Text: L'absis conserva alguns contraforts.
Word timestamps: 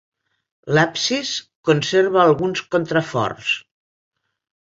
L'absis 0.77 1.33
conserva 1.69 2.23
alguns 2.23 2.63
contraforts. 2.77 3.51